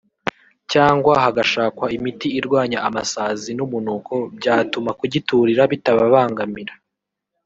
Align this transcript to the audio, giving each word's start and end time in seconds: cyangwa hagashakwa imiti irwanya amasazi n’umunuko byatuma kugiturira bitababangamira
cyangwa 0.71 1.13
hagashakwa 1.23 1.85
imiti 1.97 2.27
irwanya 2.39 2.79
amasazi 2.87 3.49
n’umunuko 3.57 4.13
byatuma 4.37 4.91
kugiturira 4.99 5.63
bitababangamira 5.71 6.73